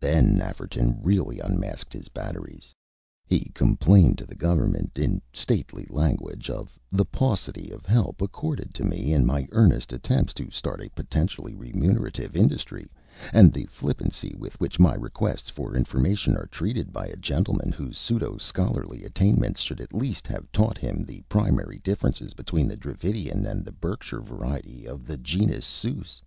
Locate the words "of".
6.50-6.76, 7.70-7.86, 24.88-25.06